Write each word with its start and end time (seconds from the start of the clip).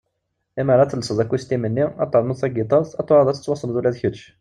Limmer 0.57 0.79
ad 0.79 0.89
telseḍ 0.91 1.19
akustim-nni, 1.23 1.85
ad 2.01 2.09
ternuḍ 2.11 2.37
tagitart, 2.39 2.91
ad 2.99 3.05
tuɣaleḍ 3.07 3.29
ad 3.29 3.35
tettwassneḍ 3.37 3.75
ula 3.79 3.93
d 3.93 3.97
kecc! 4.01 4.21